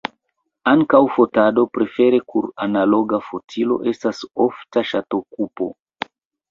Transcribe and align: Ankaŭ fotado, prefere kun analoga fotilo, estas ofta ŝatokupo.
Ankaŭ 0.71 1.01
fotado, 1.17 1.65
prefere 1.79 2.21
kun 2.33 2.49
analoga 2.67 3.23
fotilo, 3.29 3.81
estas 3.95 4.27
ofta 4.49 4.87
ŝatokupo. 4.95 5.75